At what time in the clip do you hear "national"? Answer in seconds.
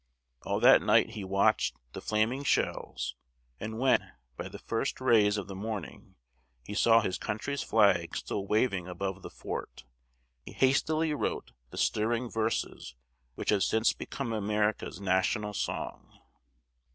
14.99-15.53